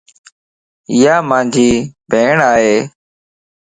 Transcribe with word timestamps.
ايا 0.91 1.15
مانجي 1.29 1.69
ڀيڻ 2.11 2.35
ائي 2.51 2.75